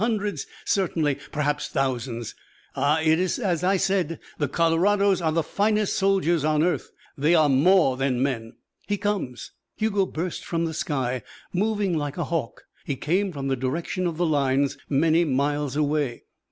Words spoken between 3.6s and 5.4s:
I said, the Colorados are